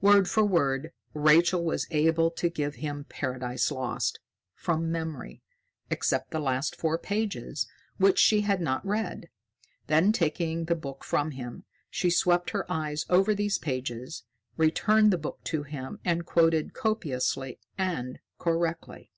[0.00, 4.20] Word for word, Rachael was able to give him "Paradise Lost"
[4.54, 5.42] from memory,
[5.90, 7.66] except the last four pages,
[7.96, 9.30] which she had not read.
[9.88, 14.22] Then, taking the book from him, she swept her eyes over these pages,
[14.56, 19.10] returned the book to him, and quoted copiously and correctly.